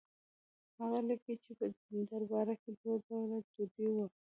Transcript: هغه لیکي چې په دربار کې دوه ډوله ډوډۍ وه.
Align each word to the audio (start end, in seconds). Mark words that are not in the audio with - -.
هغه 0.79 0.99
لیکي 1.07 1.35
چې 1.43 1.51
په 1.59 1.65
دربار 2.09 2.47
کې 2.61 2.71
دوه 2.79 2.95
ډوله 3.07 3.37
ډوډۍ 3.53 3.87
وه. 3.95 4.05